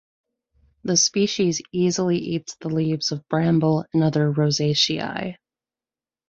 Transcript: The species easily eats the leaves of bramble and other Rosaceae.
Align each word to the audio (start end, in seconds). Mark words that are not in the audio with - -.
The 0.83 0.97
species 0.97 1.61
easily 1.71 2.17
eats 2.17 2.55
the 2.55 2.69
leaves 2.69 3.11
of 3.11 3.29
bramble 3.29 3.85
and 3.93 4.01
other 4.03 4.31
Rosaceae. 4.31 5.35